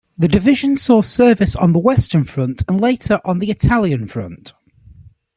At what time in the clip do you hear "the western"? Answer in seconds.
1.73-2.23